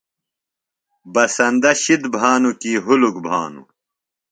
[1.13, 3.67] بسندہ شِد بھانُوۡ کی ہُلک بھانوۡ؟